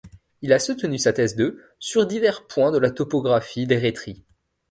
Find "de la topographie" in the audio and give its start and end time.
2.71-3.67